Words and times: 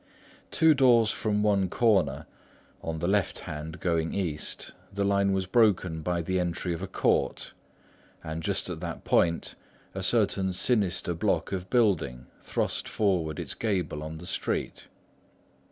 Two 0.49 0.73
doors 0.73 1.11
from 1.11 1.43
one 1.43 1.69
corner, 1.69 2.25
on 2.81 2.97
the 2.97 3.07
left 3.07 3.41
hand 3.41 3.79
going 3.79 4.15
east 4.15 4.71
the 4.91 5.03
line 5.03 5.31
was 5.31 5.45
broken 5.45 6.01
by 6.01 6.23
the 6.23 6.39
entry 6.39 6.73
of 6.73 6.81
a 6.81 6.87
court; 6.87 7.53
and 8.23 8.41
just 8.41 8.67
at 8.67 8.79
that 8.79 9.03
point 9.03 9.53
a 9.93 10.01
certain 10.01 10.53
sinister 10.53 11.13
block 11.13 11.51
of 11.51 11.69
building 11.69 12.25
thrust 12.39 12.87
forward 12.87 13.39
its 13.39 13.53
gable 13.53 14.01
on 14.01 14.17
the 14.17 14.25
street. 14.25 14.87